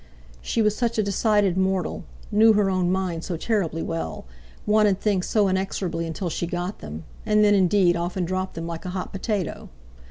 She 0.41 0.63
was 0.63 0.75
such 0.75 0.97
a 0.97 1.03
decided 1.03 1.55
mortal; 1.59 2.05
knew 2.31 2.53
her 2.53 2.71
own 2.71 2.91
mind 2.91 3.23
so 3.23 3.37
terribly 3.37 3.83
well; 3.83 4.25
wanted 4.65 4.99
things 4.99 5.27
so 5.27 5.47
inexorably 5.47 6.07
until 6.07 6.27
she 6.31 6.47
got 6.47 6.79
them—and 6.79 7.43
then, 7.43 7.53
indeed, 7.53 7.95
often 7.95 8.25
dropped 8.25 8.55
them 8.55 8.65
like 8.65 8.83
a 8.83 8.89
hot 8.97 9.11
potato. 9.11 9.69